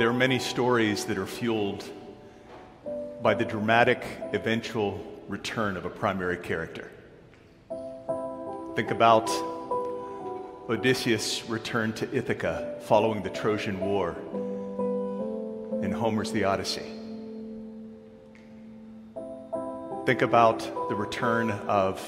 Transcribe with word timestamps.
There 0.00 0.08
are 0.08 0.14
many 0.14 0.38
stories 0.38 1.04
that 1.04 1.18
are 1.18 1.26
fueled 1.26 1.84
by 3.20 3.34
the 3.34 3.44
dramatic 3.44 4.02
eventual 4.32 4.98
return 5.28 5.76
of 5.76 5.84
a 5.84 5.90
primary 5.90 6.38
character. 6.38 6.90
Think 8.74 8.92
about 8.92 9.28
Odysseus' 10.70 11.46
return 11.50 11.92
to 11.92 12.10
Ithaca 12.16 12.78
following 12.80 13.22
the 13.22 13.28
Trojan 13.28 13.78
War 13.78 14.16
in 15.82 15.92
Homer's 15.92 16.32
The 16.32 16.44
Odyssey. 16.44 16.90
Think 20.06 20.22
about 20.22 20.60
the 20.88 20.94
return 20.94 21.50
of 21.50 22.00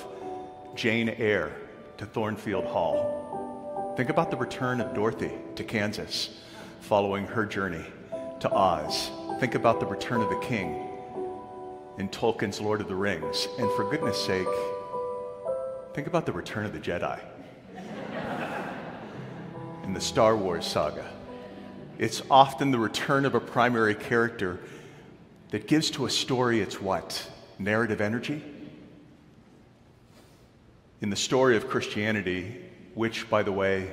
Jane 0.74 1.10
Eyre 1.10 1.52
to 1.98 2.06
Thornfield 2.06 2.64
Hall. 2.64 3.92
Think 3.98 4.08
about 4.08 4.30
the 4.30 4.38
return 4.38 4.80
of 4.80 4.94
Dorothy 4.94 5.32
to 5.56 5.62
Kansas 5.62 6.30
following 6.82 7.24
her 7.24 7.46
journey 7.46 7.84
to 8.40 8.50
Oz. 8.50 9.10
Think 9.38 9.54
about 9.54 9.78
the 9.78 9.86
return 9.86 10.20
of 10.20 10.28
the 10.28 10.40
king 10.40 10.88
in 11.98 12.08
Tolkien's 12.08 12.60
Lord 12.60 12.80
of 12.80 12.88
the 12.88 12.94
Rings. 12.94 13.46
And 13.56 13.70
for 13.76 13.88
goodness 13.88 14.22
sake, 14.22 14.48
think 15.94 16.08
about 16.08 16.26
the 16.26 16.32
return 16.32 16.66
of 16.66 16.72
the 16.72 16.80
Jedi 16.80 17.20
in 19.84 19.94
the 19.94 20.00
Star 20.00 20.36
Wars 20.36 20.66
saga. 20.66 21.08
It's 21.98 22.20
often 22.28 22.72
the 22.72 22.80
return 22.80 23.26
of 23.26 23.36
a 23.36 23.40
primary 23.40 23.94
character 23.94 24.58
that 25.50 25.68
gives 25.68 25.88
to 25.92 26.06
a 26.06 26.10
story 26.10 26.60
its 26.60 26.80
what? 26.80 27.30
Narrative 27.60 28.00
energy? 28.00 28.42
In 31.00 31.10
the 31.10 31.16
story 31.16 31.56
of 31.56 31.68
Christianity, 31.68 32.56
which, 32.94 33.30
by 33.30 33.44
the 33.44 33.52
way, 33.52 33.92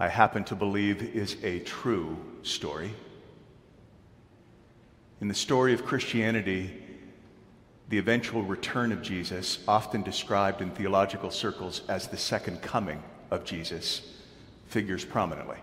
I 0.00 0.08
happen 0.08 0.44
to 0.44 0.54
believe 0.56 1.02
is 1.14 1.36
a 1.42 1.58
true 1.58 2.16
story. 2.42 2.94
In 5.20 5.28
the 5.28 5.34
story 5.34 5.74
of 5.74 5.84
Christianity, 5.84 6.72
the 7.90 7.98
eventual 7.98 8.42
return 8.42 8.92
of 8.92 9.02
Jesus, 9.02 9.58
often 9.68 10.02
described 10.02 10.62
in 10.62 10.70
theological 10.70 11.30
circles 11.30 11.82
as 11.86 12.08
the 12.08 12.16
second 12.16 12.62
coming 12.62 13.02
of 13.30 13.44
Jesus, 13.44 14.00
figures 14.68 15.04
prominently. 15.04 15.58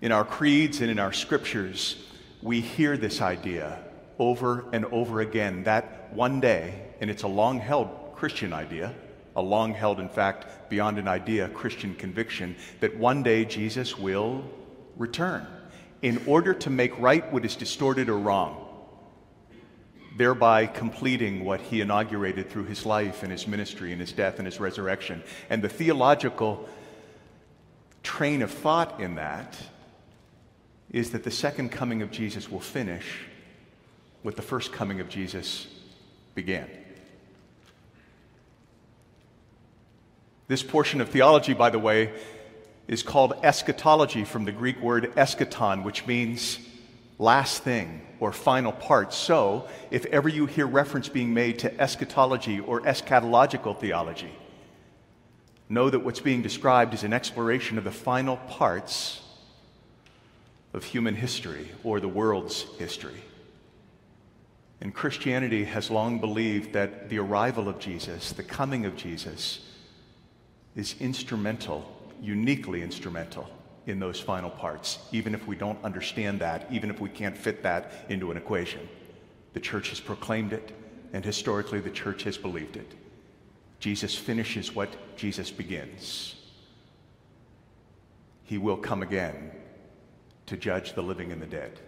In 0.00 0.10
our 0.10 0.24
creeds 0.24 0.80
and 0.80 0.90
in 0.90 0.98
our 0.98 1.12
scriptures, 1.12 1.94
we 2.42 2.60
hear 2.60 2.96
this 2.96 3.20
idea 3.20 3.78
over 4.18 4.64
and 4.72 4.84
over 4.86 5.20
again 5.20 5.62
that 5.62 6.12
one 6.12 6.40
day, 6.40 6.74
and 7.00 7.08
it's 7.08 7.22
a 7.22 7.28
long 7.28 7.60
held 7.60 8.16
Christian 8.16 8.52
idea, 8.52 8.92
a 9.34 9.42
long 9.42 9.74
held, 9.74 10.00
in 10.00 10.08
fact, 10.08 10.70
beyond 10.70 10.98
an 10.98 11.08
idea, 11.08 11.48
Christian 11.48 11.94
conviction, 11.94 12.56
that 12.80 12.96
one 12.96 13.22
day 13.22 13.44
Jesus 13.44 13.98
will 13.98 14.44
return 14.96 15.46
in 16.02 16.22
order 16.26 16.52
to 16.52 16.70
make 16.70 16.98
right 16.98 17.32
what 17.32 17.44
is 17.44 17.56
distorted 17.56 18.08
or 18.08 18.18
wrong 18.18 18.62
thereby 20.16 20.66
completing 20.66 21.44
what 21.44 21.60
he 21.60 21.80
inaugurated 21.80 22.50
through 22.50 22.64
his 22.64 22.84
life 22.84 23.22
and 23.22 23.32
his 23.32 23.46
ministry 23.46 23.92
and 23.92 24.00
his 24.00 24.12
death 24.12 24.38
and 24.38 24.46
his 24.46 24.60
resurrection. 24.60 25.22
And 25.48 25.62
the 25.62 25.68
theological 25.68 26.68
train 28.02 28.42
of 28.42 28.50
thought 28.50 29.00
in 29.00 29.14
that 29.14 29.56
is 30.90 31.12
that 31.12 31.24
the 31.24 31.30
second 31.30 31.70
coming 31.70 32.02
of 32.02 32.10
Jesus 32.10 32.50
will 32.50 32.60
finish 32.60 33.20
what 34.22 34.36
the 34.36 34.42
first 34.42 34.72
coming 34.72 35.00
of 35.00 35.08
Jesus 35.08 35.66
began. 36.34 36.68
This 40.52 40.62
portion 40.62 41.00
of 41.00 41.08
theology, 41.08 41.54
by 41.54 41.70
the 41.70 41.78
way, 41.78 42.12
is 42.86 43.02
called 43.02 43.32
eschatology 43.42 44.24
from 44.24 44.44
the 44.44 44.52
Greek 44.52 44.78
word 44.82 45.10
eschaton, 45.16 45.82
which 45.82 46.06
means 46.06 46.58
last 47.18 47.62
thing 47.62 48.02
or 48.20 48.32
final 48.32 48.70
part. 48.70 49.14
So, 49.14 49.66
if 49.90 50.04
ever 50.04 50.28
you 50.28 50.44
hear 50.44 50.66
reference 50.66 51.08
being 51.08 51.32
made 51.32 51.60
to 51.60 51.80
eschatology 51.80 52.60
or 52.60 52.82
eschatological 52.82 53.80
theology, 53.80 54.30
know 55.70 55.88
that 55.88 56.00
what's 56.00 56.20
being 56.20 56.42
described 56.42 56.92
is 56.92 57.02
an 57.02 57.14
exploration 57.14 57.78
of 57.78 57.84
the 57.84 57.90
final 57.90 58.36
parts 58.36 59.22
of 60.74 60.84
human 60.84 61.14
history 61.14 61.70
or 61.82 61.98
the 61.98 62.08
world's 62.08 62.66
history. 62.78 63.22
And 64.82 64.94
Christianity 64.94 65.64
has 65.64 65.90
long 65.90 66.18
believed 66.18 66.74
that 66.74 67.08
the 67.08 67.20
arrival 67.20 67.70
of 67.70 67.78
Jesus, 67.78 68.32
the 68.32 68.42
coming 68.42 68.84
of 68.84 68.96
Jesus, 68.96 69.60
is 70.76 70.94
instrumental, 71.00 71.84
uniquely 72.20 72.82
instrumental 72.82 73.48
in 73.86 73.98
those 73.98 74.20
final 74.20 74.50
parts, 74.50 74.98
even 75.12 75.34
if 75.34 75.46
we 75.46 75.56
don't 75.56 75.82
understand 75.84 76.40
that, 76.40 76.66
even 76.70 76.88
if 76.88 77.00
we 77.00 77.08
can't 77.08 77.36
fit 77.36 77.62
that 77.62 77.92
into 78.08 78.30
an 78.30 78.36
equation. 78.36 78.88
The 79.54 79.60
church 79.60 79.90
has 79.90 80.00
proclaimed 80.00 80.52
it, 80.52 80.72
and 81.12 81.24
historically, 81.24 81.80
the 81.80 81.90
church 81.90 82.22
has 82.22 82.38
believed 82.38 82.76
it. 82.76 82.92
Jesus 83.80 84.14
finishes 84.14 84.74
what 84.74 85.16
Jesus 85.16 85.50
begins. 85.50 86.36
He 88.44 88.56
will 88.56 88.76
come 88.76 89.02
again 89.02 89.50
to 90.46 90.56
judge 90.56 90.94
the 90.94 91.02
living 91.02 91.32
and 91.32 91.42
the 91.42 91.46
dead. 91.46 91.78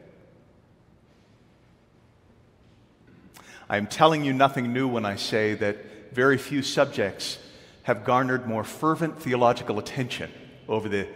I 3.68 3.76
am 3.76 3.86
telling 3.86 4.24
you 4.24 4.32
nothing 4.32 4.72
new 4.72 4.88
when 4.88 5.06
I 5.06 5.16
say 5.16 5.54
that 5.54 6.12
very 6.12 6.36
few 6.36 6.62
subjects 6.62 7.38
have 7.84 8.04
garnered 8.04 8.46
more 8.46 8.64
fervent 8.64 9.20
theological 9.20 9.78
attention 9.78 10.30
over 10.68 10.88
the 10.88 11.06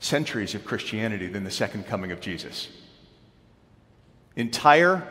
centuries 0.00 0.54
of 0.54 0.64
Christianity 0.64 1.28
than 1.28 1.44
the 1.44 1.50
second 1.50 1.86
coming 1.86 2.10
of 2.12 2.20
Jesus. 2.20 2.68
Entire 4.34 5.08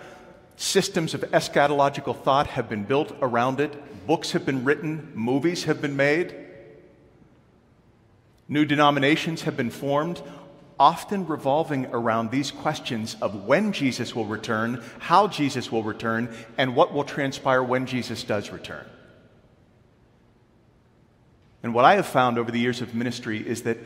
systems 0.57 1.13
of 1.13 1.21
eschatological 1.31 2.21
thought 2.21 2.47
have 2.47 2.67
been 2.67 2.83
built 2.83 3.15
around 3.21 3.61
it, 3.61 4.05
books 4.05 4.31
have 4.31 4.45
been 4.45 4.65
written, 4.65 5.11
movies 5.15 5.63
have 5.63 5.81
been 5.81 5.95
made, 5.95 6.35
new 8.49 8.65
denominations 8.65 9.43
have 9.43 9.55
been 9.55 9.69
formed, 9.69 10.21
often 10.77 11.25
revolving 11.27 11.85
around 11.93 12.29
these 12.29 12.51
questions 12.51 13.15
of 13.21 13.45
when 13.45 13.71
Jesus 13.71 14.13
will 14.13 14.25
return, 14.25 14.83
how 14.99 15.27
Jesus 15.27 15.71
will 15.71 15.83
return, 15.83 16.35
and 16.57 16.75
what 16.75 16.91
will 16.91 17.05
transpire 17.05 17.63
when 17.63 17.85
Jesus 17.85 18.23
does 18.25 18.49
return. 18.49 18.85
And 21.63 21.73
what 21.73 21.85
I 21.85 21.95
have 21.95 22.07
found 22.07 22.37
over 22.37 22.51
the 22.51 22.59
years 22.59 22.81
of 22.81 22.95
ministry 22.95 23.47
is 23.47 23.63
that 23.63 23.77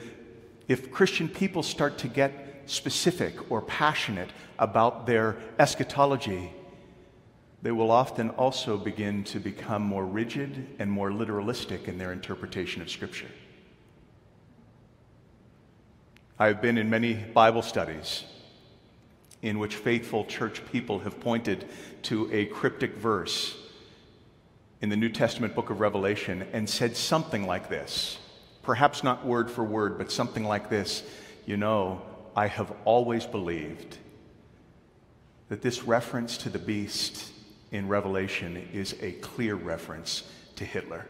if 0.68 0.92
Christian 0.92 1.28
people 1.28 1.62
start 1.62 1.98
to 2.00 2.08
get 2.08 2.64
specific 2.66 3.52
or 3.52 3.62
passionate 3.62 4.30
about 4.58 5.06
their 5.06 5.38
eschatology, 5.60 6.52
they 7.62 7.72
will 7.72 7.92
often 7.92 8.30
also 8.32 8.78
begin 8.78 9.24
to 9.26 9.40
become 9.40 9.82
more 9.82 10.06
rigid 10.06 10.68
and 10.80 10.90
more 10.90 11.12
literalistic 11.12 11.88
in 11.88 11.98
their 11.98 12.12
interpretation 12.12 12.82
of 12.82 12.90
Scripture. 12.90 13.30
I've 16.38 16.62
been 16.62 16.78
in 16.78 16.90
many 16.90 17.14
Bible 17.14 17.62
studies 17.62 18.24
in 19.42 19.60
which 19.60 19.76
faithful 19.76 20.26
church 20.26 20.62
people 20.72 21.00
have 21.00 21.20
pointed 21.20 21.68
to 22.04 22.32
a 22.34 22.46
cryptic 22.46 22.96
verse 22.96 23.56
in 24.82 24.90
the 24.90 24.98
New 24.98 25.10
Testament 25.10 25.56
book 25.56 25.70
of 25.70 25.80
Revelation 25.80 26.48
and 26.54 26.70
said 26.70 26.96
something 26.96 27.46
like 27.46 27.70
this 27.70 28.18
perhaps 28.66 29.04
not 29.04 29.26
word 29.26 29.50
for 29.50 29.64
word, 29.64 29.98
but 29.98 30.12
something 30.12 30.44
like 30.44 30.70
this 30.70 31.04
You 31.46 31.58
know, 31.58 32.02
I 32.36 32.48
have 32.48 32.74
always 32.84 33.26
believed 33.26 33.98
that 35.48 35.62
this 35.62 35.84
reference 35.84 36.38
to 36.40 36.50
the 36.50 36.60
beast 36.60 37.32
in 37.72 37.88
Revelation 37.88 38.68
is 38.74 38.96
a 39.02 39.12
clear 39.14 39.54
reference 39.54 40.24
to 40.56 40.66
Hitler. 40.66 41.06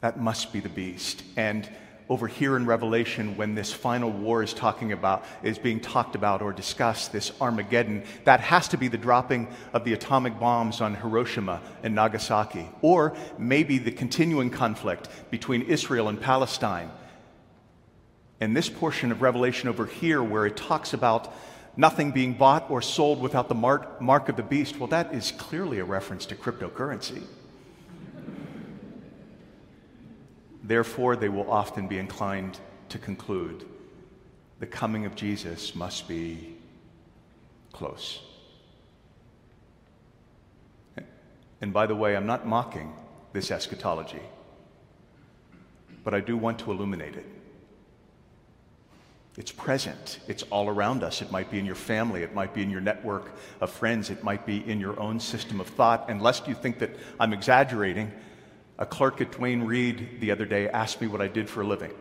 That 0.00 0.20
must 0.20 0.52
be 0.52 0.60
the 0.60 0.68
beast. 0.68 1.24
And 1.36 1.68
over 2.08 2.26
here 2.26 2.56
in 2.56 2.64
Revelation, 2.64 3.36
when 3.36 3.54
this 3.54 3.72
final 3.72 4.10
war 4.10 4.42
is 4.42 4.54
talking 4.54 4.92
about, 4.92 5.24
is 5.42 5.58
being 5.58 5.78
talked 5.78 6.14
about 6.14 6.40
or 6.40 6.52
discussed, 6.52 7.12
this 7.12 7.32
Armageddon, 7.40 8.02
that 8.24 8.40
has 8.40 8.68
to 8.68 8.78
be 8.78 8.88
the 8.88 8.96
dropping 8.96 9.46
of 9.74 9.84
the 9.84 9.92
atomic 9.92 10.38
bombs 10.40 10.80
on 10.80 10.94
Hiroshima 10.94 11.60
and 11.82 11.94
Nagasaki, 11.94 12.66
or 12.80 13.14
maybe 13.36 13.78
the 13.78 13.90
continuing 13.90 14.48
conflict 14.48 15.08
between 15.30 15.62
Israel 15.62 16.08
and 16.08 16.20
Palestine. 16.20 16.90
And 18.40 18.56
this 18.56 18.70
portion 18.70 19.12
of 19.12 19.20
Revelation 19.20 19.68
over 19.68 19.84
here, 19.84 20.22
where 20.22 20.46
it 20.46 20.56
talks 20.56 20.94
about 20.94 21.34
nothing 21.76 22.10
being 22.10 22.32
bought 22.32 22.70
or 22.70 22.80
sold 22.80 23.20
without 23.20 23.48
the 23.48 23.54
mark, 23.54 24.00
mark 24.00 24.28
of 24.28 24.36
the 24.36 24.42
beast, 24.42 24.78
well, 24.78 24.88
that 24.88 25.12
is 25.12 25.32
clearly 25.32 25.78
a 25.78 25.84
reference 25.84 26.24
to 26.26 26.34
cryptocurrency. 26.34 27.22
Therefore, 30.68 31.16
they 31.16 31.30
will 31.30 31.50
often 31.50 31.88
be 31.88 31.98
inclined 31.98 32.60
to 32.90 32.98
conclude 32.98 33.64
the 34.60 34.66
coming 34.66 35.06
of 35.06 35.14
Jesus 35.14 35.74
must 35.74 36.06
be 36.06 36.56
close. 37.72 38.20
And 41.62 41.72
by 41.72 41.86
the 41.86 41.94
way, 41.94 42.14
I'm 42.14 42.26
not 42.26 42.46
mocking 42.46 42.92
this 43.32 43.50
eschatology, 43.50 44.20
but 46.04 46.12
I 46.12 46.20
do 46.20 46.36
want 46.36 46.58
to 46.60 46.70
illuminate 46.70 47.16
it. 47.16 47.26
It's 49.38 49.52
present. 49.52 50.18
It's 50.28 50.42
all 50.50 50.68
around 50.68 51.02
us. 51.02 51.22
It 51.22 51.30
might 51.30 51.50
be 51.50 51.58
in 51.58 51.64
your 51.64 51.76
family. 51.76 52.22
It 52.22 52.34
might 52.34 52.52
be 52.52 52.62
in 52.62 52.70
your 52.70 52.80
network 52.82 53.30
of 53.62 53.70
friends. 53.70 54.10
It 54.10 54.22
might 54.22 54.44
be 54.44 54.68
in 54.68 54.80
your 54.80 55.00
own 55.00 55.18
system 55.18 55.60
of 55.60 55.68
thought. 55.68 56.10
And 56.10 56.20
lest 56.20 56.46
you 56.46 56.54
think 56.54 56.80
that 56.80 56.90
I'm 57.18 57.32
exaggerating, 57.32 58.12
a 58.78 58.86
clerk 58.86 59.20
at 59.20 59.32
Duane 59.32 59.64
Reade 59.64 60.20
the 60.20 60.30
other 60.30 60.46
day 60.46 60.68
asked 60.68 61.00
me 61.00 61.06
what 61.06 61.20
I 61.20 61.28
did 61.28 61.48
for 61.50 61.62
a 61.62 61.66
living. 61.66 61.92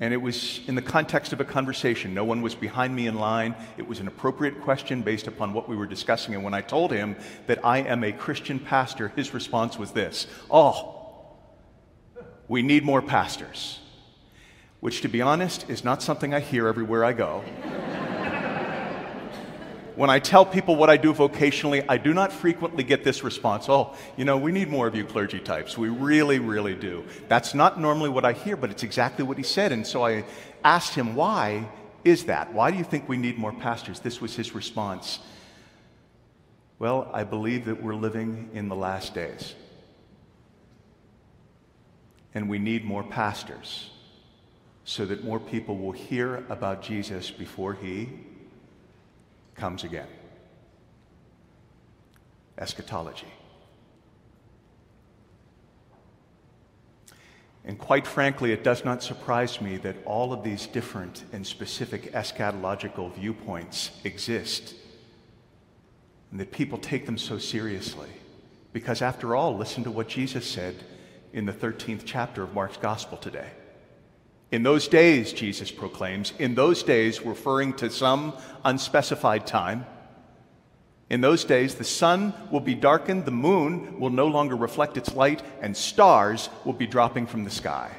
And 0.00 0.12
it 0.12 0.16
was 0.16 0.60
in 0.66 0.74
the 0.74 0.82
context 0.82 1.32
of 1.32 1.40
a 1.40 1.44
conversation. 1.44 2.14
No 2.14 2.24
one 2.24 2.42
was 2.42 2.54
behind 2.56 2.94
me 2.96 3.06
in 3.06 3.14
line. 3.14 3.54
It 3.76 3.86
was 3.86 4.00
an 4.00 4.08
appropriate 4.08 4.60
question 4.60 5.02
based 5.02 5.28
upon 5.28 5.52
what 5.52 5.68
we 5.68 5.76
were 5.76 5.86
discussing. 5.86 6.34
And 6.34 6.42
when 6.42 6.52
I 6.52 6.62
told 6.62 6.90
him 6.90 7.14
that 7.46 7.64
I 7.64 7.78
am 7.78 8.02
a 8.02 8.12
Christian 8.12 8.58
pastor, 8.58 9.08
his 9.14 9.32
response 9.32 9.78
was 9.78 9.92
this 9.92 10.26
Oh, 10.50 11.36
we 12.48 12.62
need 12.62 12.84
more 12.84 13.02
pastors. 13.02 13.80
Which, 14.80 15.00
to 15.02 15.08
be 15.08 15.22
honest, 15.22 15.70
is 15.70 15.84
not 15.84 16.02
something 16.02 16.34
I 16.34 16.40
hear 16.40 16.66
everywhere 16.66 17.04
I 17.04 17.12
go. 17.12 17.42
When 19.96 20.10
I 20.10 20.18
tell 20.18 20.44
people 20.44 20.74
what 20.74 20.90
I 20.90 20.96
do 20.96 21.14
vocationally, 21.14 21.84
I 21.88 21.98
do 21.98 22.12
not 22.12 22.32
frequently 22.32 22.82
get 22.82 23.04
this 23.04 23.22
response 23.22 23.68
Oh, 23.68 23.94
you 24.16 24.24
know, 24.24 24.36
we 24.36 24.50
need 24.50 24.68
more 24.68 24.86
of 24.86 24.94
you 24.94 25.04
clergy 25.04 25.38
types. 25.38 25.78
We 25.78 25.88
really, 25.88 26.38
really 26.38 26.74
do. 26.74 27.04
That's 27.28 27.54
not 27.54 27.80
normally 27.80 28.10
what 28.10 28.24
I 28.24 28.32
hear, 28.32 28.56
but 28.56 28.70
it's 28.70 28.82
exactly 28.82 29.24
what 29.24 29.36
he 29.36 29.44
said. 29.44 29.70
And 29.70 29.86
so 29.86 30.04
I 30.04 30.24
asked 30.64 30.94
him, 30.94 31.14
Why 31.14 31.68
is 32.02 32.24
that? 32.24 32.52
Why 32.52 32.70
do 32.70 32.76
you 32.76 32.84
think 32.84 33.08
we 33.08 33.16
need 33.16 33.38
more 33.38 33.52
pastors? 33.52 34.00
This 34.00 34.20
was 34.20 34.34
his 34.34 34.54
response. 34.54 35.20
Well, 36.78 37.08
I 37.14 37.22
believe 37.24 37.66
that 37.66 37.82
we're 37.82 37.94
living 37.94 38.50
in 38.52 38.68
the 38.68 38.76
last 38.76 39.14
days. 39.14 39.54
And 42.34 42.48
we 42.48 42.58
need 42.58 42.84
more 42.84 43.04
pastors 43.04 43.90
so 44.84 45.06
that 45.06 45.24
more 45.24 45.38
people 45.38 45.78
will 45.78 45.92
hear 45.92 46.44
about 46.48 46.82
Jesus 46.82 47.30
before 47.30 47.74
he 47.74 48.08
comes 49.54 49.84
again. 49.84 50.08
Eschatology. 52.58 53.32
And 57.64 57.78
quite 57.78 58.06
frankly, 58.06 58.52
it 58.52 58.62
does 58.62 58.84
not 58.84 59.02
surprise 59.02 59.60
me 59.60 59.78
that 59.78 59.96
all 60.04 60.32
of 60.32 60.44
these 60.44 60.66
different 60.66 61.24
and 61.32 61.46
specific 61.46 62.12
eschatological 62.12 63.14
viewpoints 63.14 63.90
exist 64.04 64.74
and 66.30 66.40
that 66.40 66.52
people 66.52 66.76
take 66.76 67.06
them 67.06 67.16
so 67.16 67.38
seriously. 67.38 68.10
Because 68.72 69.00
after 69.00 69.34
all, 69.34 69.56
listen 69.56 69.84
to 69.84 69.90
what 69.90 70.08
Jesus 70.08 70.44
said 70.44 70.74
in 71.32 71.46
the 71.46 71.52
13th 71.52 72.02
chapter 72.04 72.42
of 72.42 72.52
Mark's 72.52 72.76
Gospel 72.76 73.16
today. 73.16 73.50
In 74.54 74.62
those 74.62 74.86
days, 74.86 75.32
Jesus 75.32 75.72
proclaims, 75.72 76.32
in 76.38 76.54
those 76.54 76.84
days, 76.84 77.22
referring 77.22 77.72
to 77.72 77.90
some 77.90 78.34
unspecified 78.64 79.48
time, 79.48 79.84
in 81.10 81.20
those 81.20 81.42
days, 81.42 81.74
the 81.74 81.82
sun 81.82 82.32
will 82.52 82.60
be 82.60 82.76
darkened, 82.76 83.24
the 83.24 83.32
moon 83.32 83.98
will 83.98 84.10
no 84.10 84.28
longer 84.28 84.54
reflect 84.54 84.96
its 84.96 85.12
light, 85.12 85.42
and 85.60 85.76
stars 85.76 86.50
will 86.64 86.72
be 86.72 86.86
dropping 86.86 87.26
from 87.26 87.42
the 87.42 87.50
sky. 87.50 87.90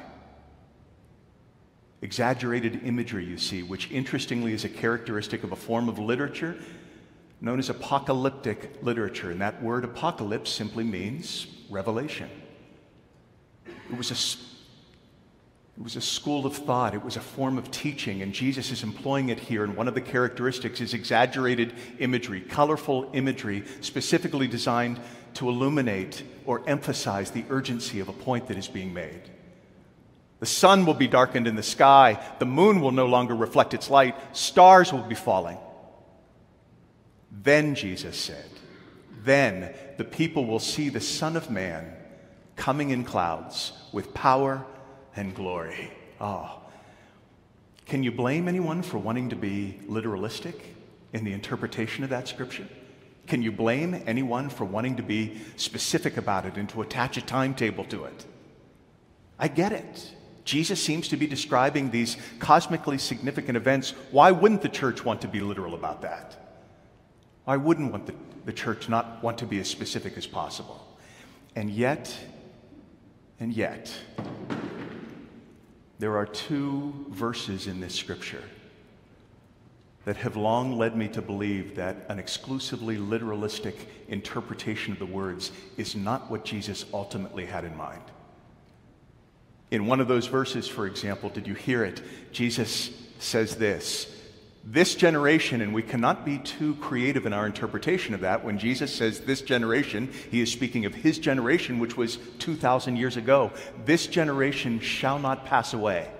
Exaggerated 2.00 2.80
imagery, 2.84 3.26
you 3.26 3.36
see, 3.36 3.62
which 3.62 3.90
interestingly 3.90 4.54
is 4.54 4.64
a 4.64 4.70
characteristic 4.70 5.44
of 5.44 5.52
a 5.52 5.56
form 5.56 5.90
of 5.90 5.98
literature 5.98 6.56
known 7.42 7.58
as 7.58 7.68
apocalyptic 7.68 8.78
literature. 8.80 9.30
And 9.30 9.42
that 9.42 9.62
word 9.62 9.84
apocalypse 9.84 10.50
simply 10.50 10.84
means 10.84 11.48
revelation. 11.68 12.30
It 13.66 13.98
was 13.98 14.10
a 14.10 14.55
it 15.76 15.82
was 15.82 15.96
a 15.96 16.00
school 16.00 16.46
of 16.46 16.56
thought, 16.56 16.94
it 16.94 17.04
was 17.04 17.16
a 17.16 17.20
form 17.20 17.58
of 17.58 17.70
teaching, 17.70 18.22
and 18.22 18.32
Jesus 18.32 18.70
is 18.70 18.82
employing 18.82 19.28
it 19.28 19.38
here. 19.38 19.62
And 19.62 19.76
one 19.76 19.88
of 19.88 19.94
the 19.94 20.00
characteristics 20.00 20.80
is 20.80 20.94
exaggerated 20.94 21.74
imagery, 21.98 22.40
colorful 22.40 23.10
imagery, 23.12 23.62
specifically 23.82 24.48
designed 24.48 24.98
to 25.34 25.50
illuminate 25.50 26.22
or 26.46 26.62
emphasize 26.66 27.30
the 27.30 27.44
urgency 27.50 28.00
of 28.00 28.08
a 28.08 28.12
point 28.14 28.48
that 28.48 28.56
is 28.56 28.68
being 28.68 28.94
made. 28.94 29.20
The 30.40 30.46
sun 30.46 30.86
will 30.86 30.94
be 30.94 31.08
darkened 31.08 31.46
in 31.46 31.56
the 31.56 31.62
sky, 31.62 32.22
the 32.38 32.46
moon 32.46 32.80
will 32.80 32.92
no 32.92 33.06
longer 33.06 33.34
reflect 33.34 33.74
its 33.74 33.90
light, 33.90 34.16
stars 34.34 34.94
will 34.94 35.02
be 35.02 35.14
falling. 35.14 35.58
Then, 37.30 37.74
Jesus 37.74 38.18
said, 38.18 38.48
then 39.24 39.74
the 39.98 40.04
people 40.04 40.46
will 40.46 40.58
see 40.58 40.88
the 40.88 41.00
Son 41.00 41.36
of 41.36 41.50
Man 41.50 41.92
coming 42.54 42.90
in 42.90 43.04
clouds 43.04 43.72
with 43.92 44.14
power 44.14 44.64
and 45.16 45.34
glory. 45.34 45.90
Oh. 46.20 46.60
Can 47.86 48.02
you 48.02 48.10
blame 48.10 48.48
anyone 48.48 48.82
for 48.82 48.98
wanting 48.98 49.28
to 49.30 49.36
be 49.36 49.78
literalistic 49.88 50.54
in 51.12 51.24
the 51.24 51.32
interpretation 51.32 52.04
of 52.04 52.10
that 52.10 52.28
scripture? 52.28 52.66
Can 53.26 53.42
you 53.42 53.52
blame 53.52 54.02
anyone 54.06 54.48
for 54.48 54.64
wanting 54.64 54.96
to 54.96 55.02
be 55.02 55.40
specific 55.56 56.16
about 56.16 56.46
it 56.46 56.56
and 56.56 56.68
to 56.70 56.82
attach 56.82 57.16
a 57.16 57.22
timetable 57.22 57.84
to 57.84 58.04
it? 58.04 58.24
I 59.38 59.48
get 59.48 59.72
it. 59.72 60.12
Jesus 60.44 60.82
seems 60.82 61.08
to 61.08 61.16
be 61.16 61.26
describing 61.26 61.90
these 61.90 62.16
cosmically 62.38 62.98
significant 62.98 63.56
events. 63.56 63.94
Why 64.12 64.30
wouldn't 64.30 64.62
the 64.62 64.68
church 64.68 65.04
want 65.04 65.20
to 65.22 65.28
be 65.28 65.40
literal 65.40 65.74
about 65.74 66.02
that? 66.02 66.36
Why 67.44 67.56
wouldn't 67.56 67.90
want 67.90 68.06
the, 68.06 68.14
the 68.44 68.52
church 68.52 68.88
not 68.88 69.22
want 69.22 69.38
to 69.38 69.46
be 69.46 69.58
as 69.58 69.68
specific 69.68 70.16
as 70.16 70.26
possible? 70.26 70.96
And 71.56 71.68
yet, 71.68 72.16
and 73.40 73.52
yet, 73.52 73.92
there 75.98 76.16
are 76.16 76.26
two 76.26 77.06
verses 77.10 77.66
in 77.66 77.80
this 77.80 77.94
scripture 77.94 78.42
that 80.04 80.16
have 80.16 80.36
long 80.36 80.78
led 80.78 80.96
me 80.96 81.08
to 81.08 81.20
believe 81.20 81.74
that 81.74 81.96
an 82.08 82.18
exclusively 82.18 82.96
literalistic 82.96 83.74
interpretation 84.08 84.92
of 84.92 84.98
the 85.00 85.06
words 85.06 85.50
is 85.76 85.96
not 85.96 86.30
what 86.30 86.44
Jesus 86.44 86.84
ultimately 86.94 87.44
had 87.44 87.64
in 87.64 87.76
mind. 87.76 88.02
In 89.72 89.86
one 89.86 90.00
of 90.00 90.06
those 90.06 90.28
verses, 90.28 90.68
for 90.68 90.86
example, 90.86 91.28
did 91.28 91.46
you 91.46 91.54
hear 91.54 91.84
it? 91.84 92.02
Jesus 92.30 92.90
says 93.18 93.56
this 93.56 94.15
this 94.68 94.96
generation, 94.96 95.60
and 95.60 95.72
we 95.72 95.82
cannot 95.82 96.24
be 96.24 96.38
too 96.38 96.74
creative 96.76 97.24
in 97.24 97.32
our 97.32 97.46
interpretation 97.46 98.14
of 98.14 98.22
that. 98.22 98.44
When 98.44 98.58
Jesus 98.58 98.92
says 98.92 99.20
this 99.20 99.40
generation, 99.40 100.12
he 100.32 100.40
is 100.40 100.50
speaking 100.50 100.84
of 100.86 100.94
his 100.94 101.20
generation, 101.20 101.78
which 101.78 101.96
was 101.96 102.18
2,000 102.40 102.96
years 102.96 103.16
ago. 103.16 103.52
This 103.84 104.08
generation 104.08 104.80
shall 104.80 105.20
not 105.20 105.46
pass 105.46 105.72
away 105.72 106.10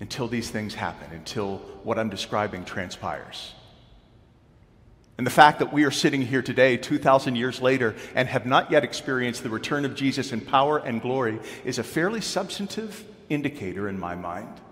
until 0.00 0.26
these 0.26 0.50
things 0.50 0.72
happen, 0.72 1.14
until 1.14 1.58
what 1.84 1.98
I'm 1.98 2.08
describing 2.08 2.64
transpires. 2.64 3.52
And 5.18 5.26
the 5.26 5.30
fact 5.30 5.58
that 5.58 5.70
we 5.70 5.84
are 5.84 5.90
sitting 5.90 6.22
here 6.22 6.40
today, 6.40 6.78
2,000 6.78 7.36
years 7.36 7.60
later, 7.60 7.94
and 8.14 8.26
have 8.26 8.46
not 8.46 8.70
yet 8.70 8.84
experienced 8.84 9.42
the 9.42 9.50
return 9.50 9.84
of 9.84 9.94
Jesus 9.94 10.32
in 10.32 10.40
power 10.40 10.78
and 10.78 11.02
glory 11.02 11.40
is 11.62 11.78
a 11.78 11.84
fairly 11.84 12.22
substantive 12.22 13.04
indicator 13.28 13.86
in 13.86 14.00
my 14.00 14.14
mind 14.14 14.62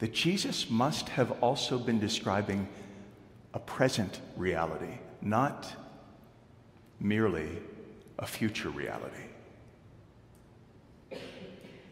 that 0.00 0.12
Jesus 0.12 0.68
must 0.68 1.10
have 1.10 1.30
also 1.42 1.78
been 1.78 2.00
describing 2.00 2.66
a 3.54 3.58
present 3.58 4.20
reality, 4.36 4.98
not 5.20 5.70
merely 6.98 7.58
a 8.18 8.26
future 8.26 8.70
reality. 8.70 9.16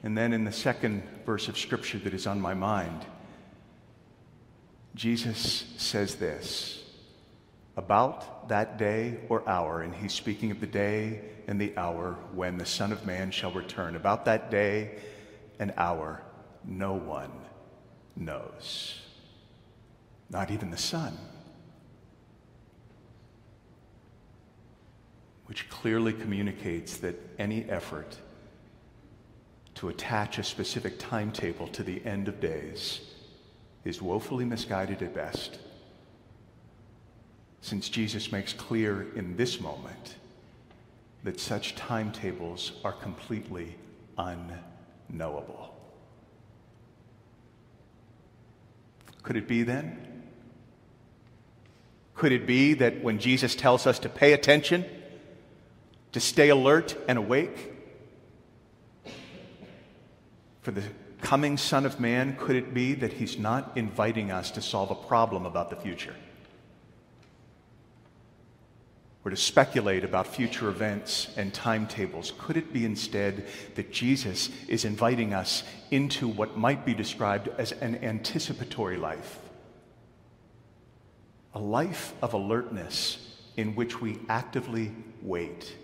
And 0.03 0.17
then 0.17 0.33
in 0.33 0.45
the 0.45 0.53
second 0.53 1.03
verse 1.27 1.49
of 1.49 1.59
scripture 1.59 1.99
that 1.99 2.15
is 2.15 2.27
on 2.27 2.41
my 2.41 2.55
mind, 2.55 3.05
Jesus 4.95 5.65
says 5.77 6.17
this 6.17 6.83
about 7.77 8.49
that 8.49 8.79
day 8.79 9.19
or 9.29 9.47
hour, 9.49 9.83
and 9.83 9.95
he's 9.95 10.15
speaking 10.15 10.51
of 10.51 10.61
the 10.61 10.67
day 10.67 11.21
and 11.47 11.61
the 11.61 11.77
hour 11.77 12.17
when 12.33 12.57
the 12.57 12.67
Son 12.67 12.91
of 12.91 13.05
Man 13.05 13.31
shall 13.31 13.53
return. 13.53 13.97
About 13.97 14.25
that 14.25 14.51
day 14.51 14.99
and 15.59 15.75
hour, 15.77 16.23
no 16.65 16.95
one 16.95 17.31
knows, 18.19 19.01
not 20.31 20.51
even 20.51 20.71
the 20.71 20.77
Son. 20.77 21.17
Which 25.47 25.69
clearly 25.71 26.13
communicates 26.13 26.99
that 26.99 27.17
any 27.39 27.65
effort 27.71 28.19
to 29.77 29.89
attach 29.89 30.39
a 30.39 30.43
specific 30.45 30.99
timetable 30.99 31.69
to 31.69 31.83
the 31.83 32.05
end 32.05 32.29
of 32.29 32.41
days 32.41 33.01
is 33.85 34.03
woefully 34.03 34.45
misguided 34.45 35.03
at 35.03 35.15
best. 35.15 35.59
Since 37.61 37.89
Jesus 37.89 38.33
makes 38.33 38.53
clear 38.53 39.07
in 39.15 39.37
this 39.37 39.61
moment 39.61 40.17
that 41.25 41.41
such 41.41 41.77
timetables 41.77 42.73
are 42.85 42.93
completely 42.93 43.77
unknowable. 44.19 45.78
Could 49.29 49.37
it 49.37 49.47
be 49.47 49.63
then? 49.63 49.99
Could 52.15 52.33
it 52.33 52.47
be 52.47 52.73
that 52.73 53.03
when 53.03 53.19
Jesus 53.19 53.55
tells 53.55 53.87
us 53.87 53.99
to 53.99 54.09
pay 54.09 54.33
attention, 54.33 54.87
to 56.13 56.19
stay 56.19 56.49
alert 56.49 56.97
and 57.07 57.19
awake 57.19 57.75
for 60.63 60.71
the 60.71 60.83
coming 61.21 61.59
Son 61.59 61.85
of 61.85 62.01
Man, 62.01 62.39
could 62.39 62.57
it 62.57 62.73
be 62.73 62.95
that 62.95 63.13
he's 63.13 63.39
not 63.39 63.77
inviting 63.77 64.31
us 64.31 64.51
to 64.53 64.63
solve 64.63 64.91
a 64.91 64.95
problem 64.95 65.45
about 65.45 65.69
the 65.69 65.77
future? 65.77 66.15
Or 69.29 69.31
to 69.31 69.37
speculate 69.37 70.05
about 70.05 70.27
future 70.27 70.71
events 70.71 71.29
and 71.37 71.53
timetables? 71.53 72.33
Could 72.39 72.57
it 72.57 72.73
be 72.73 72.87
instead 72.87 73.45
that 73.75 73.93
Jesus 73.93 74.49
is 74.69 74.87
inviting 74.87 75.35
us 75.35 75.65
into 75.91 76.27
what 76.27 76.57
might 76.57 76.87
be 76.87 76.95
described 76.95 77.49
as 77.59 77.73
an 77.73 78.03
anticipatory 78.03 78.97
life? 78.97 79.39
A 81.53 81.59
life 81.59 82.15
of 82.23 82.33
alertness 82.33 83.19
in 83.59 83.75
which 83.75 84.01
we 84.01 84.19
actively 84.31 84.93
wait 85.21 85.77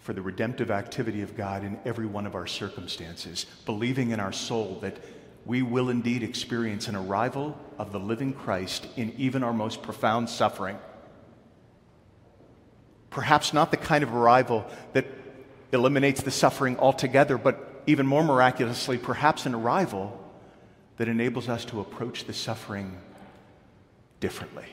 for 0.00 0.12
the 0.12 0.22
redemptive 0.22 0.72
activity 0.72 1.22
of 1.22 1.36
God 1.36 1.62
in 1.62 1.78
every 1.84 2.06
one 2.06 2.26
of 2.26 2.34
our 2.34 2.48
circumstances, 2.48 3.46
believing 3.64 4.10
in 4.10 4.18
our 4.18 4.32
soul 4.32 4.80
that 4.80 4.96
we 5.46 5.62
will 5.62 5.88
indeed 5.88 6.24
experience 6.24 6.88
an 6.88 6.96
arrival 6.96 7.56
of 7.78 7.92
the 7.92 8.00
living 8.00 8.32
Christ 8.32 8.86
in 8.96 9.14
even 9.16 9.44
our 9.44 9.52
most 9.52 9.80
profound 9.80 10.28
suffering. 10.28 10.76
Perhaps 13.10 13.54
not 13.54 13.70
the 13.70 13.76
kind 13.76 14.02
of 14.02 14.12
arrival 14.12 14.66
that 14.92 15.06
eliminates 15.72 16.20
the 16.22 16.32
suffering 16.32 16.76
altogether, 16.78 17.38
but 17.38 17.82
even 17.86 18.06
more 18.06 18.24
miraculously, 18.24 18.98
perhaps 18.98 19.46
an 19.46 19.54
arrival 19.54 20.20
that 20.96 21.08
enables 21.08 21.48
us 21.48 21.64
to 21.66 21.80
approach 21.80 22.24
the 22.24 22.32
suffering 22.32 22.98
differently. 24.18 24.66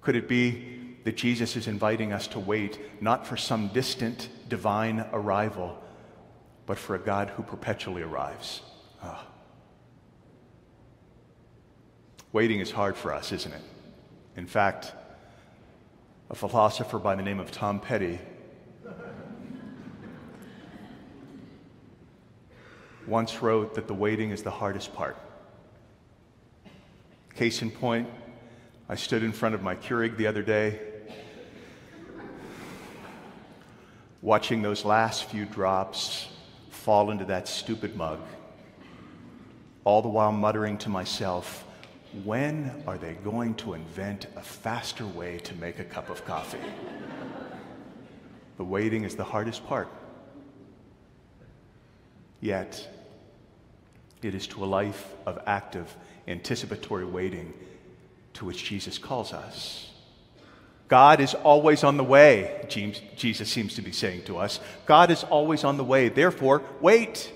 Could 0.00 0.14
it 0.14 0.28
be 0.28 0.96
that 1.04 1.16
Jesus 1.16 1.56
is 1.56 1.66
inviting 1.66 2.12
us 2.12 2.26
to 2.28 2.38
wait 2.38 2.78
not 3.02 3.26
for 3.26 3.36
some 3.36 3.68
distant 3.68 4.28
divine 4.48 5.04
arrival, 5.12 5.82
but 6.70 6.78
for 6.78 6.94
a 6.94 7.00
God 7.00 7.30
who 7.30 7.42
perpetually 7.42 8.00
arrives. 8.00 8.60
Oh. 9.02 9.26
Waiting 12.30 12.60
is 12.60 12.70
hard 12.70 12.96
for 12.96 13.12
us, 13.12 13.32
isn't 13.32 13.52
it? 13.52 13.62
In 14.36 14.46
fact, 14.46 14.92
a 16.30 16.36
philosopher 16.36 17.00
by 17.00 17.16
the 17.16 17.22
name 17.22 17.40
of 17.40 17.50
Tom 17.50 17.80
Petty 17.80 18.20
once 23.04 23.42
wrote 23.42 23.74
that 23.74 23.88
the 23.88 23.94
waiting 23.94 24.30
is 24.30 24.44
the 24.44 24.52
hardest 24.52 24.94
part. 24.94 25.16
Case 27.34 27.62
in 27.62 27.72
point, 27.72 28.08
I 28.88 28.94
stood 28.94 29.24
in 29.24 29.32
front 29.32 29.56
of 29.56 29.62
my 29.64 29.74
Keurig 29.74 30.16
the 30.16 30.28
other 30.28 30.44
day 30.44 30.78
watching 34.22 34.62
those 34.62 34.84
last 34.84 35.24
few 35.24 35.46
drops 35.46 36.28
fall 36.80 37.10
into 37.10 37.26
that 37.26 37.46
stupid 37.46 37.94
mug, 37.94 38.18
all 39.84 40.00
the 40.00 40.08
while 40.08 40.32
muttering 40.32 40.78
to 40.78 40.88
myself, 40.88 41.66
when 42.24 42.82
are 42.86 42.96
they 42.96 43.12
going 43.22 43.54
to 43.54 43.74
invent 43.74 44.26
a 44.34 44.40
faster 44.40 45.06
way 45.06 45.38
to 45.40 45.54
make 45.56 45.78
a 45.78 45.84
cup 45.84 46.08
of 46.08 46.24
coffee? 46.24 46.58
the 48.56 48.64
waiting 48.64 49.04
is 49.04 49.14
the 49.14 49.24
hardest 49.24 49.66
part. 49.66 49.88
Yet, 52.40 52.88
it 54.22 54.34
is 54.34 54.46
to 54.48 54.64
a 54.64 54.66
life 54.66 55.12
of 55.26 55.38
active, 55.46 55.94
anticipatory 56.26 57.04
waiting 57.04 57.52
to 58.34 58.46
which 58.46 58.64
Jesus 58.64 58.96
calls 58.96 59.34
us. 59.34 59.90
God 60.90 61.20
is 61.20 61.34
always 61.34 61.84
on 61.84 61.96
the 61.96 62.02
way, 62.02 62.66
Jesus 62.68 63.48
seems 63.48 63.76
to 63.76 63.82
be 63.82 63.92
saying 63.92 64.24
to 64.24 64.38
us. 64.38 64.58
God 64.86 65.12
is 65.12 65.22
always 65.22 65.62
on 65.62 65.76
the 65.76 65.84
way. 65.84 66.08
Therefore, 66.08 66.64
wait 66.80 67.32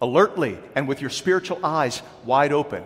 alertly 0.00 0.56
and 0.76 0.86
with 0.86 1.00
your 1.00 1.10
spiritual 1.10 1.58
eyes 1.64 2.00
wide 2.24 2.52
open. 2.52 2.84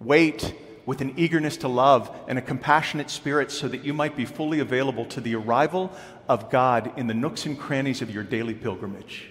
Wait 0.00 0.54
with 0.84 1.00
an 1.00 1.14
eagerness 1.16 1.56
to 1.58 1.68
love 1.68 2.14
and 2.28 2.38
a 2.38 2.42
compassionate 2.42 3.08
spirit 3.08 3.50
so 3.50 3.66
that 3.68 3.86
you 3.86 3.94
might 3.94 4.16
be 4.16 4.26
fully 4.26 4.60
available 4.60 5.06
to 5.06 5.22
the 5.22 5.34
arrival 5.34 5.90
of 6.28 6.50
God 6.50 6.92
in 6.98 7.06
the 7.06 7.14
nooks 7.14 7.46
and 7.46 7.58
crannies 7.58 8.02
of 8.02 8.10
your 8.10 8.22
daily 8.22 8.54
pilgrimage. 8.54 9.30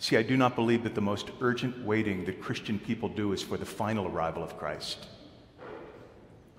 See, 0.00 0.16
I 0.16 0.22
do 0.22 0.36
not 0.36 0.56
believe 0.56 0.82
that 0.82 0.96
the 0.96 1.00
most 1.00 1.30
urgent 1.40 1.84
waiting 1.84 2.24
that 2.24 2.42
Christian 2.42 2.80
people 2.80 3.08
do 3.08 3.32
is 3.32 3.40
for 3.40 3.56
the 3.56 3.64
final 3.64 4.08
arrival 4.08 4.42
of 4.42 4.58
Christ. 4.58 5.06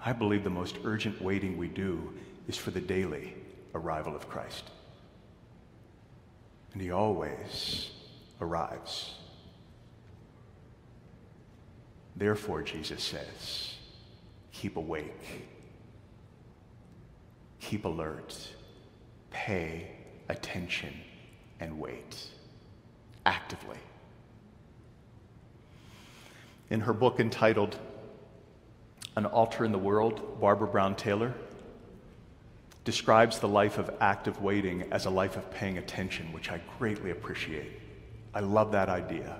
I 0.03 0.13
believe 0.13 0.43
the 0.43 0.49
most 0.49 0.77
urgent 0.83 1.21
waiting 1.21 1.57
we 1.57 1.67
do 1.67 2.13
is 2.47 2.57
for 2.57 2.71
the 2.71 2.81
daily 2.81 3.35
arrival 3.75 4.15
of 4.15 4.27
Christ. 4.27 4.71
And 6.73 6.81
he 6.81 6.91
always 6.91 7.91
arrives. 8.39 9.15
Therefore, 12.15 12.61
Jesus 12.63 13.03
says, 13.03 13.75
keep 14.51 14.75
awake, 14.75 15.47
keep 17.59 17.85
alert, 17.85 18.35
pay 19.29 19.91
attention, 20.29 20.93
and 21.59 21.79
wait 21.79 22.27
actively. 23.25 23.77
In 26.69 26.79
her 26.81 26.93
book 26.93 27.19
entitled 27.19 27.77
an 29.15 29.25
Altar 29.25 29.65
in 29.65 29.71
the 29.71 29.77
World, 29.77 30.39
Barbara 30.39 30.67
Brown 30.67 30.95
Taylor, 30.95 31.33
describes 32.83 33.39
the 33.39 33.47
life 33.47 33.77
of 33.77 33.91
active 33.99 34.41
waiting 34.41 34.83
as 34.91 35.05
a 35.05 35.09
life 35.09 35.37
of 35.37 35.51
paying 35.51 35.77
attention, 35.77 36.31
which 36.31 36.49
I 36.49 36.61
greatly 36.79 37.11
appreciate. 37.11 37.71
I 38.33 38.39
love 38.39 38.71
that 38.71 38.89
idea. 38.89 39.37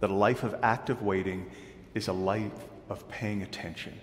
That 0.00 0.10
a 0.10 0.14
life 0.14 0.42
of 0.42 0.56
active 0.62 1.02
waiting 1.02 1.50
is 1.94 2.08
a 2.08 2.12
life 2.12 2.52
of 2.88 3.08
paying 3.08 3.42
attention. 3.42 3.98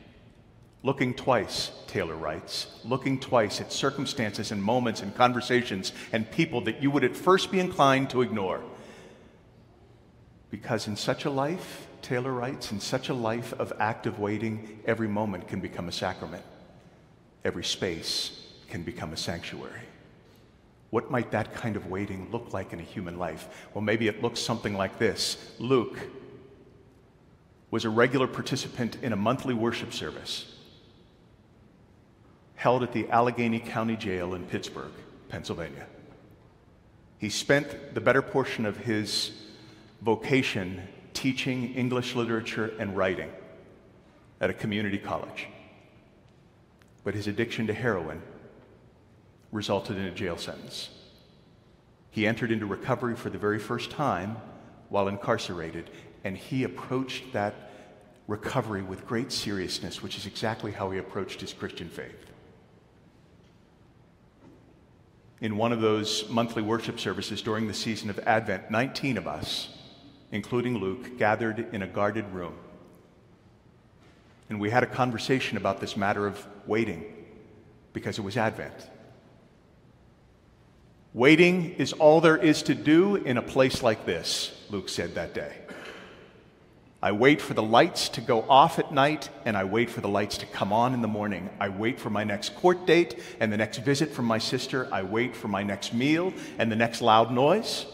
Looking 0.84 1.14
twice, 1.14 1.72
Taylor 1.88 2.16
writes, 2.16 2.68
looking 2.84 3.20
twice 3.20 3.62
at 3.62 3.72
circumstances 3.72 4.52
and 4.52 4.62
moments 4.62 5.02
and 5.02 5.16
conversations 5.16 5.94
and 6.12 6.30
people 6.30 6.62
that 6.62 6.82
you 6.82 6.92
would 6.92 7.06
at 7.06 7.16
first 7.16 7.52
be 7.52 7.60
inclined 7.60 8.10
to 8.10 8.22
ignore. 8.22 8.62
Because 10.52 10.88
in 10.88 10.98
such 10.98 11.26
a 11.26 11.30
life, 11.30 11.88
Taylor 12.04 12.32
writes, 12.32 12.72
in 12.72 12.80
such 12.80 13.10
a 13.10 13.14
life 13.14 13.54
of 13.54 13.74
active 13.80 14.20
waiting, 14.20 14.80
every 14.86 15.08
moment 15.08 15.48
can 15.48 15.60
become 15.60 15.88
a 15.88 15.92
sacrament. 15.92 16.44
Every 17.44 17.64
space 17.64 18.40
can 18.70 18.84
become 18.84 19.14
a 19.14 19.18
sanctuary. 19.18 19.82
What 20.90 21.10
might 21.10 21.32
that 21.32 21.56
kind 21.56 21.76
of 21.76 21.88
waiting 21.88 22.30
look 22.32 22.54
like 22.54 22.74
in 22.74 22.80
a 22.80 22.84
human 22.84 23.18
life? 23.18 23.68
Well, 23.74 23.82
maybe 23.82 24.08
it 24.08 24.22
looks 24.22 24.40
something 24.40 24.76
like 24.76 25.00
this 25.00 25.38
Luke 25.58 25.98
was 27.72 27.86
a 27.86 27.90
regular 27.90 28.28
participant 28.28 28.98
in 29.02 29.14
a 29.14 29.16
monthly 29.16 29.56
worship 29.56 29.94
service 29.94 30.54
held 32.64 32.82
at 32.82 32.94
the 32.94 33.10
Allegheny 33.10 33.60
County 33.60 33.98
Jail 33.98 34.36
in 34.36 34.46
Pittsburgh, 34.46 34.94
Pennsylvania. 35.28 35.86
He 37.18 37.28
spent 37.28 37.94
the 37.94 38.00
better 38.00 38.22
portion 38.22 38.66
of 38.66 38.78
his 38.78 39.32
vocation 40.02 40.88
teaching 41.24 41.74
English 41.76 42.16
literature 42.16 42.74
and 42.80 42.98
writing 42.98 43.32
at 44.42 44.50
a 44.50 44.54
community 44.54 44.98
college. 44.98 45.48
But 47.06 47.14
his 47.14 47.28
addiction 47.28 47.66
to 47.68 47.74
heroin 47.74 48.22
resulted 49.50 49.96
in 49.96 50.04
a 50.04 50.12
jail 50.12 50.38
sentence. 50.38 50.90
He 52.12 52.28
entered 52.28 52.52
into 52.52 52.66
recovery 52.66 53.16
for 53.16 53.30
the 53.30 53.38
very 53.38 53.58
first 53.58 53.90
time 53.90 54.36
while 54.90 55.08
incarcerated, 55.08 55.92
and 56.26 56.38
he 56.38 56.66
approached 56.66 57.32
that 57.32 57.72
recovery 58.28 58.82
with 58.82 59.08
great 59.08 59.32
seriousness, 59.32 60.04
which 60.04 60.18
is 60.18 60.26
exactly 60.26 60.74
how 60.74 60.92
he 60.92 60.98
approached 60.98 61.40
his 61.40 61.54
Christian 61.54 61.88
faith. 61.88 62.26
In 65.40 65.56
one 65.56 65.72
of 65.72 65.80
those 65.80 66.28
monthly 66.30 66.64
worship 66.64 67.00
services 67.00 67.42
during 67.42 67.70
the 67.70 67.74
season 67.74 68.10
of 68.10 68.20
Advent, 68.20 68.70
19 68.70 69.18
of 69.18 69.26
us 69.26 69.70
including 70.34 70.80
Luke, 70.80 71.18
gathered 71.20 71.68
in 71.74 71.84
a 71.84 71.88
guarded 71.88 72.26
room. 72.34 72.56
And 74.50 74.60
we 74.60 74.72
had 74.72 74.82
a 74.82 74.88
conversation 74.88 75.58
about 75.58 75.80
this 75.80 75.96
matter 75.96 76.26
of 76.26 76.44
waiting 76.66 77.06
because 77.94 78.18
it 78.18 78.24
was 78.24 78.36
Advent. 78.36 78.90
Waiting 81.14 81.76
is 81.76 81.94
all 81.94 82.20
there 82.20 82.36
is 82.36 82.64
to 82.64 82.74
do 82.74 83.16
in 83.16 83.38
a 83.38 83.44
place 83.44 83.84
like 83.84 84.08
this, 84.08 84.60
Luke 84.72 84.90
said 84.90 85.14
that 85.14 85.36
day. 85.36 85.54
I 87.00 87.12
wait 87.12 87.40
for 87.40 87.54
the 87.54 87.62
lights 87.62 88.10
to 88.10 88.22
go 88.22 88.42
off 88.50 88.80
at 88.80 88.92
night, 88.92 89.30
and 89.46 89.56
I 89.56 89.66
wait 89.66 89.92
for 89.92 90.02
the 90.02 90.08
lights 90.08 90.40
to 90.40 90.48
come 90.48 90.74
on 90.74 90.96
in 90.96 91.04
the 91.04 91.08
morning. 91.08 91.48
I 91.60 91.70
wait 91.70 92.00
for 92.00 92.10
my 92.10 92.24
next 92.24 92.56
court 92.56 92.88
date 92.88 93.20
and 93.40 93.54
the 93.54 93.58
next 93.58 93.80
visit 93.80 94.10
from 94.10 94.26
my 94.26 94.40
sister. 94.40 94.88
I 94.92 95.04
wait 95.04 95.36
for 95.36 95.48
my 95.48 95.62
next 95.62 95.94
meal 95.94 96.34
and 96.58 96.72
the 96.72 96.76
next 96.76 97.02
loud 97.02 97.32
noise 97.32 97.86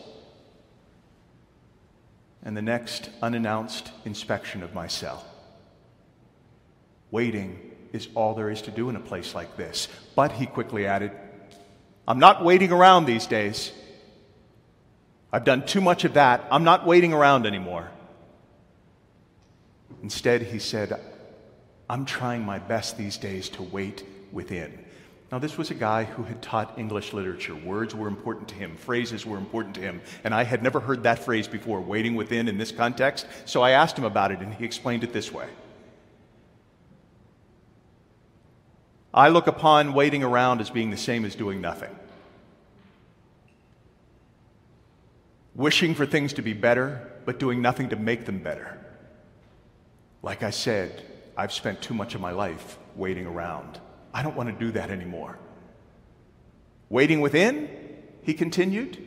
and 2.43 2.55
the 2.55 2.61
next 2.61 3.09
unannounced 3.21 3.91
inspection 4.05 4.63
of 4.63 4.73
my 4.73 4.87
cell. 4.87 5.25
Waiting 7.11 7.59
is 7.91 8.07
all 8.15 8.33
there 8.35 8.49
is 8.49 8.61
to 8.63 8.71
do 8.71 8.89
in 8.89 8.95
a 8.95 8.99
place 8.99 9.33
like 9.35 9.57
this. 9.57 9.87
But, 10.15 10.31
he 10.33 10.45
quickly 10.45 10.85
added, 10.85 11.11
I'm 12.07 12.19
not 12.19 12.43
waiting 12.43 12.71
around 12.71 13.05
these 13.05 13.27
days. 13.27 13.71
I've 15.31 15.43
done 15.43 15.65
too 15.65 15.81
much 15.81 16.05
of 16.05 16.13
that. 16.13 16.45
I'm 16.51 16.63
not 16.63 16.85
waiting 16.85 17.13
around 17.13 17.45
anymore. 17.45 17.89
Instead, 20.01 20.41
he 20.41 20.59
said, 20.59 20.99
I'm 21.89 22.05
trying 22.05 22.43
my 22.43 22.59
best 22.59 22.97
these 22.97 23.17
days 23.17 23.49
to 23.49 23.63
wait 23.63 24.05
within. 24.31 24.85
Now, 25.31 25.37
this 25.37 25.59
was 25.59 25.69
a 25.69 25.75
guy 25.75 26.05
who 26.05 26.23
had 26.23 26.41
taught 26.41 26.79
English 26.79 27.13
literature. 27.13 27.53
Words 27.53 27.93
were 27.93 28.07
important 28.07 28.47
to 28.49 28.55
him, 28.55 28.75
phrases 28.75 29.25
were 29.25 29.37
important 29.37 29.75
to 29.75 29.81
him, 29.81 30.01
and 30.23 30.33
I 30.33 30.43
had 30.43 30.63
never 30.63 30.79
heard 30.79 31.03
that 31.03 31.19
phrase 31.19 31.47
before, 31.47 31.81
waiting 31.81 32.15
within, 32.15 32.47
in 32.47 32.57
this 32.57 32.71
context. 32.71 33.27
So 33.45 33.61
I 33.61 33.71
asked 33.71 33.97
him 33.97 34.05
about 34.05 34.31
it, 34.31 34.39
and 34.39 34.53
he 34.53 34.65
explained 34.65 35.03
it 35.03 35.13
this 35.13 35.31
way 35.31 35.47
I 39.13 39.29
look 39.29 39.47
upon 39.47 39.93
waiting 39.93 40.23
around 40.23 40.61
as 40.61 40.69
being 40.69 40.89
the 40.89 40.97
same 40.97 41.25
as 41.25 41.35
doing 41.35 41.61
nothing. 41.61 41.95
Wishing 45.55 45.93
for 45.93 46.05
things 46.05 46.33
to 46.33 46.41
be 46.41 46.53
better, 46.53 47.11
but 47.25 47.37
doing 47.37 47.61
nothing 47.61 47.89
to 47.89 47.95
make 47.95 48.25
them 48.25 48.39
better. 48.39 48.77
Like 50.23 50.41
I 50.41 50.51
said, 50.51 51.03
I've 51.37 51.51
spent 51.51 51.81
too 51.81 51.93
much 51.93 52.15
of 52.15 52.21
my 52.21 52.31
life 52.31 52.77
waiting 52.95 53.25
around. 53.25 53.79
I 54.13 54.23
don't 54.23 54.35
want 54.35 54.49
to 54.49 54.65
do 54.65 54.71
that 54.71 54.89
anymore. 54.89 55.37
Waiting 56.89 57.21
within, 57.21 57.69
he 58.23 58.33
continued, 58.33 58.97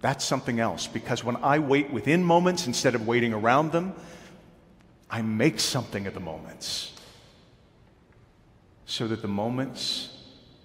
that's 0.00 0.24
something 0.24 0.60
else 0.60 0.86
because 0.86 1.24
when 1.24 1.36
I 1.36 1.58
wait 1.58 1.92
within 1.92 2.22
moments 2.22 2.66
instead 2.66 2.94
of 2.94 3.06
waiting 3.06 3.32
around 3.32 3.72
them, 3.72 3.94
I 5.10 5.22
make 5.22 5.58
something 5.58 6.06
of 6.06 6.14
the 6.14 6.20
moments 6.20 6.92
so 8.86 9.08
that 9.08 9.22
the 9.22 9.28
moments 9.28 10.16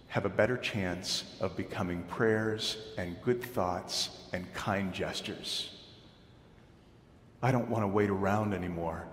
have 0.08 0.25
a 0.25 0.30
better 0.30 0.58
chance 0.58 1.24
of 1.39 1.58
becoming 1.58 2.03
prayers 2.03 2.77
and 2.98 3.20
good 3.24 3.42
thoughts 3.42 4.10
and 4.32 4.51
kind 4.53 4.94
gestures. 4.94 5.72
I 7.42 7.51
don't 7.51 7.70
want 7.70 7.84
to 7.84 7.88
wait 7.88 8.10
around 8.10 8.53
anymore. 8.53 9.08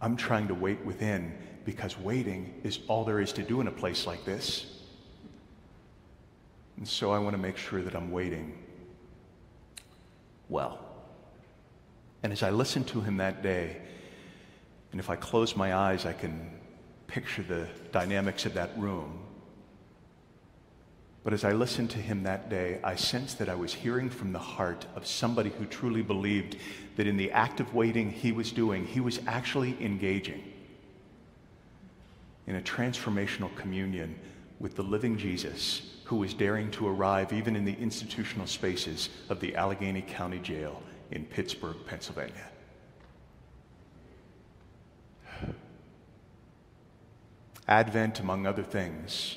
I'm 0.00 0.16
trying 0.16 0.48
to 0.48 0.54
wait 0.54 0.84
within 0.84 1.36
because 1.64 1.98
waiting 1.98 2.54
is 2.64 2.80
all 2.88 3.04
there 3.04 3.20
is 3.20 3.32
to 3.34 3.42
do 3.42 3.60
in 3.60 3.66
a 3.66 3.72
place 3.72 4.06
like 4.06 4.24
this. 4.24 4.78
And 6.76 6.88
so 6.88 7.12
I 7.12 7.18
want 7.18 7.34
to 7.34 7.42
make 7.42 7.58
sure 7.58 7.82
that 7.82 7.94
I'm 7.94 8.10
waiting 8.10 8.58
well. 10.48 10.78
And 12.22 12.32
as 12.32 12.42
I 12.42 12.50
listened 12.50 12.88
to 12.88 13.00
him 13.00 13.18
that 13.18 13.42
day, 13.42 13.76
and 14.92 15.00
if 15.00 15.10
I 15.10 15.16
close 15.16 15.54
my 15.56 15.74
eyes, 15.74 16.06
I 16.06 16.12
can 16.12 16.50
picture 17.06 17.42
the 17.42 17.68
dynamics 17.92 18.46
of 18.46 18.54
that 18.54 18.76
room. 18.78 19.18
But 21.22 21.34
as 21.34 21.44
I 21.44 21.52
listened 21.52 21.90
to 21.90 21.98
him 21.98 22.22
that 22.22 22.48
day, 22.48 22.80
I 22.82 22.94
sensed 22.94 23.38
that 23.38 23.50
I 23.50 23.54
was 23.54 23.74
hearing 23.74 24.08
from 24.08 24.32
the 24.32 24.38
heart 24.38 24.86
of 24.96 25.06
somebody 25.06 25.50
who 25.50 25.66
truly 25.66 26.00
believed 26.02 26.56
that 26.96 27.06
in 27.06 27.18
the 27.18 27.30
act 27.32 27.60
of 27.60 27.74
waiting 27.74 28.10
he 28.10 28.32
was 28.32 28.52
doing, 28.52 28.86
he 28.86 29.00
was 29.00 29.20
actually 29.26 29.76
engaging 29.84 30.42
in 32.46 32.56
a 32.56 32.60
transformational 32.62 33.54
communion 33.54 34.18
with 34.58 34.76
the 34.76 34.82
living 34.82 35.18
Jesus 35.18 35.82
who 36.04 36.16
was 36.16 36.32
daring 36.34 36.70
to 36.72 36.88
arrive 36.88 37.32
even 37.32 37.54
in 37.54 37.64
the 37.64 37.76
institutional 37.76 38.46
spaces 38.46 39.10
of 39.28 39.40
the 39.40 39.54
Allegheny 39.54 40.02
County 40.02 40.38
Jail 40.38 40.82
in 41.10 41.24
Pittsburgh, 41.24 41.76
Pennsylvania. 41.86 42.48
Advent, 47.68 48.20
among 48.20 48.46
other 48.46 48.62
things, 48.64 49.36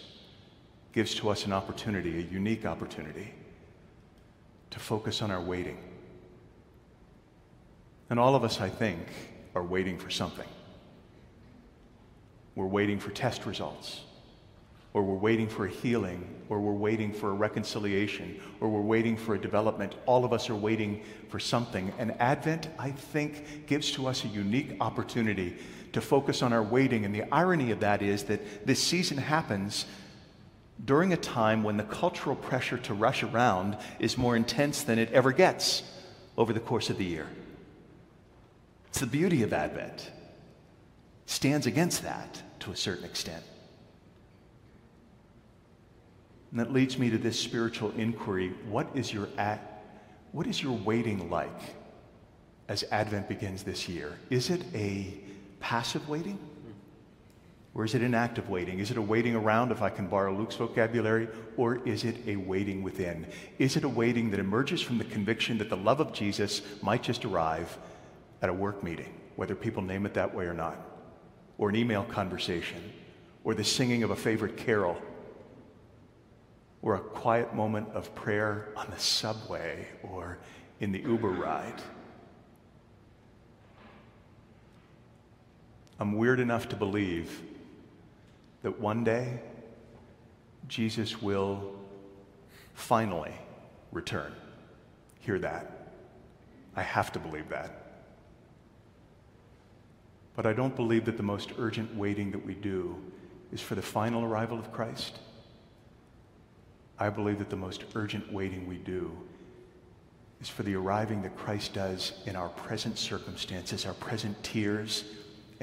gives 0.94 1.16
to 1.16 1.30
us 1.30 1.46
an 1.46 1.54
opportunity, 1.54 2.20
a 2.20 2.22
unique 2.22 2.66
opportunity, 2.66 3.34
to 4.70 4.80
focus 4.80 5.22
on 5.22 5.32
our 5.32 5.42
waiting. 5.42 5.78
And 8.10 8.20
all 8.20 8.36
of 8.36 8.44
us, 8.44 8.62
I 8.62 8.70
think, 8.70 9.00
are 9.56 9.64
waiting 9.64 9.98
for 9.98 10.10
something. 10.10 10.48
We're 12.56 12.68
waiting 12.68 13.00
for 13.00 13.10
test 13.10 13.48
results, 13.48 14.02
or 14.94 15.02
we're 15.02 15.16
waiting 15.16 15.48
for 15.48 15.66
a 15.66 15.70
healing, 15.70 16.28
or 16.50 16.60
we're 16.60 16.72
waiting 16.74 17.12
for 17.12 17.32
a 17.32 17.34
reconciliation, 17.34 18.40
or 18.60 18.70
we're 18.70 18.82
waiting 18.82 19.18
for 19.18 19.34
a 19.34 19.40
development. 19.40 19.96
All 20.06 20.24
of 20.24 20.34
us 20.34 20.50
are 20.52 20.56
waiting 20.56 21.02
for 21.30 21.40
something. 21.40 21.92
And 21.98 22.12
Advent, 22.22 22.70
I 22.78 22.92
think, 22.92 23.66
gives 23.66 23.92
to 23.94 24.06
us 24.06 24.24
a 24.24 24.28
unique 24.28 24.78
opportunity 24.80 25.58
to 25.94 26.02
focus 26.02 26.44
on 26.44 26.54
our 26.54 26.62
waiting. 26.62 27.06
And 27.06 27.16
the 27.16 27.24
irony 27.32 27.72
of 27.72 27.80
that 27.80 28.04
is 28.04 28.26
that 28.26 28.68
this 28.68 28.82
season 28.82 29.18
happens 29.18 29.86
during 30.86 31.14
a 31.14 31.18
time 31.18 31.64
when 31.64 31.78
the 31.78 31.84
cultural 31.84 32.36
pressure 32.36 32.78
to 32.78 32.94
rush 32.94 33.24
around 33.24 33.78
is 34.00 34.18
more 34.18 34.36
intense 34.36 34.84
than 34.84 35.00
it 35.00 35.12
ever 35.12 35.32
gets 35.32 35.84
over 36.38 36.52
the 36.52 36.60
course 36.60 36.90
of 36.90 36.98
the 36.98 37.06
year. 37.06 37.28
It's 38.90 39.00
the 39.00 39.08
beauty 39.08 39.44
of 39.44 39.54
Advent. 39.54 40.12
Stands 41.26 41.68
against 41.68 42.04
that 42.04 42.42
to 42.60 42.72
a 42.72 42.76
certain 42.76 43.06
extent. 43.06 43.44
And 46.52 46.60
that 46.60 46.72
leads 46.72 47.00
me 47.00 47.10
to 47.10 47.18
this 47.18 47.40
spiritual 47.40 47.92
inquiry. 47.98 48.54
What 48.70 48.88
is 48.94 49.12
your 49.12 49.28
at, 49.38 49.84
what 50.34 50.46
is 50.46 50.62
your 50.62 50.74
waiting 50.74 51.30
like 51.30 51.62
as 52.68 52.84
Advent 52.92 53.28
begins 53.28 53.64
this 53.64 53.90
year? 53.90 54.18
Is 54.30 54.50
it 54.50 54.64
a 54.76 55.18
passive 55.60 56.08
waiting? 56.10 56.38
Or 57.76 57.84
is 57.84 57.96
it 57.96 58.04
an 58.04 58.14
active 58.14 58.50
waiting? 58.50 58.80
Is 58.80 58.92
it 58.92 58.98
a 58.98 59.02
waiting 59.02 59.36
around, 59.36 59.72
if 59.72 59.82
I 59.82 59.90
can 59.90 60.06
borrow 60.08 60.32
Luke's 60.36 60.56
vocabulary? 60.56 61.28
Or 61.58 61.78
is 61.88 62.04
it 62.04 62.18
a 62.28 62.36
waiting 62.36 62.84
within? 62.84 63.26
Is 63.58 63.76
it 63.76 63.84
a 63.84 63.90
waiting 63.90 64.30
that 64.32 64.40
emerges 64.40 64.80
from 64.82 65.00
the 65.00 65.04
conviction 65.06 65.58
that 65.58 65.70
the 65.70 65.78
love 65.78 66.00
of 66.00 66.14
Jesus 66.14 66.62
might 66.84 67.02
just 67.02 67.26
arrive 67.26 67.76
at 68.44 68.50
a 68.50 68.54
work 68.54 68.84
meeting, 68.84 69.12
whether 69.38 69.56
people 69.56 69.82
name 69.82 70.06
it 70.06 70.14
that 70.14 70.36
way 70.36 70.46
or 70.46 70.54
not? 70.54 70.78
Or 71.58 71.70
an 71.70 71.76
email 71.76 72.04
conversation? 72.04 72.94
Or 73.44 73.56
the 73.56 73.64
singing 73.64 74.04
of 74.04 74.12
a 74.12 74.16
favorite 74.16 74.56
carol? 74.56 75.02
Or 76.84 76.94
a 76.96 77.00
quiet 77.00 77.56
moment 77.56 77.90
of 77.94 78.14
prayer 78.14 78.70
on 78.76 78.86
the 78.92 79.00
subway 79.00 79.88
or 80.04 80.38
in 80.80 80.92
the 80.92 81.00
Uber 81.00 81.30
ride? 81.30 81.82
I'm 86.00 86.18
weird 86.18 86.40
enough 86.40 86.70
to 86.70 86.76
believe 86.76 87.42
that 88.64 88.80
one 88.80 89.04
day 89.04 89.40
Jesus 90.68 91.22
will 91.22 91.76
finally 92.74 93.34
return. 93.92 94.34
Hear 95.20 95.38
that. 95.40 95.92
I 96.76 96.82
have 96.82 97.12
to 97.12 97.20
believe 97.20 97.50
that. 97.50 97.84
But 100.36 100.48
I 100.48 100.54
don't 100.54 100.76
believe 100.76 101.06
that 101.06 101.18
the 101.18 101.24
most 101.24 101.52
urgent 101.60 101.96
waiting 101.96 102.32
that 102.32 102.44
we 102.44 102.56
do 102.56 102.98
is 103.52 103.62
for 103.62 103.76
the 103.76 103.82
final 103.82 104.24
arrival 104.24 104.58
of 104.58 104.72
Christ. 104.72 105.20
I 106.98 107.10
believe 107.10 107.38
that 107.40 107.50
the 107.50 107.56
most 107.56 107.84
urgent 107.96 108.32
waiting 108.34 108.68
we 108.68 108.78
do 108.78 109.16
is 110.42 110.50
for 110.50 110.64
the 110.64 110.76
arriving 110.76 111.22
that 111.22 111.38
Christ 111.38 111.74
does 111.74 112.14
in 112.26 112.36
our 112.36 112.50
present 112.50 112.98
circumstances, 112.98 113.86
our 113.86 113.94
present 113.94 114.42
tears, 114.44 115.04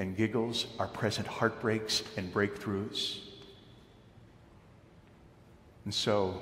and 0.01 0.17
giggles, 0.17 0.65
our 0.79 0.87
present 0.87 1.27
heartbreaks 1.27 2.01
and 2.17 2.33
breakthroughs. 2.33 3.19
And 5.85 5.93
so, 5.93 6.41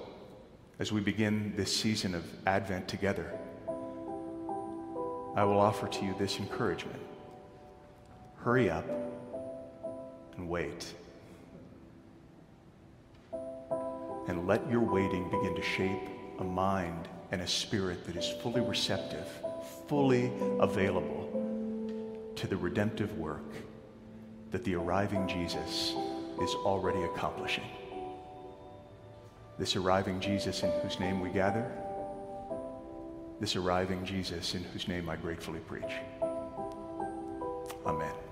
as 0.80 0.94
we 0.94 1.02
begin 1.02 1.52
this 1.58 1.76
season 1.76 2.16
of 2.16 2.24
Advent 2.48 2.88
together, 2.88 3.38
I 5.36 5.44
will 5.44 5.60
offer 5.60 5.90
to 5.90 6.06
you 6.06 6.16
this 6.18 6.40
encouragement 6.40 7.02
hurry 8.38 8.70
up 8.70 8.88
and 10.38 10.48
wait. 10.48 10.94
And 14.30 14.48
let 14.48 14.72
your 14.72 14.80
waiting 14.80 15.30
begin 15.30 15.54
to 15.54 15.62
shape 15.62 16.08
a 16.40 16.46
mind 16.46 17.10
and 17.32 17.42
a 17.42 17.48
spirit 17.48 18.06
that 18.06 18.16
is 18.16 18.30
fully 18.42 18.62
receptive, 18.62 19.28
fully 19.90 20.32
available 20.62 21.19
to 22.40 22.48
the 22.48 22.56
redemptive 22.56 23.18
work 23.18 23.54
that 24.52 24.64
the 24.64 24.74
arriving 24.74 25.28
Jesus 25.28 25.94
is 26.42 26.56
already 26.64 27.04
accomplishing. 27.04 27.66
This 29.58 29.76
arriving 29.76 30.22
Jesus 30.22 30.64
in 30.64 30.72
whose 30.82 31.02
name 31.02 31.20
we 31.20 31.32
gather, 31.32 31.70
this 33.42 33.58
arriving 33.58 34.06
Jesus 34.06 34.56
in 34.56 34.64
whose 34.64 34.88
name 34.88 35.10
I 35.10 35.18
gratefully 35.18 35.60
preach. 35.60 35.92
Amen. 37.86 38.29